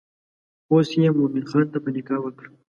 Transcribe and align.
اوس 0.71 0.89
یې 1.01 1.09
مومن 1.17 1.45
خان 1.49 1.65
ته 1.73 1.77
په 1.83 1.89
نکاح 1.95 2.19
ورکړه. 2.21 2.49